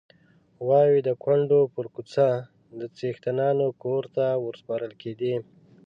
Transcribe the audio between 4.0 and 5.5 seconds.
ته ورسپارل کېدې.